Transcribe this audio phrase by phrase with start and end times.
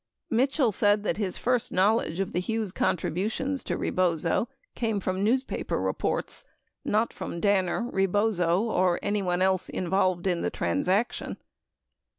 [0.31, 5.79] Mitchell said that his first knowledge of the Hushes contributions to Rebozo came from newspaper
[5.79, 6.41] reports,
[6.87, 11.37] 24 not from Danner, Rebozo, or anvone else involved in the transaction.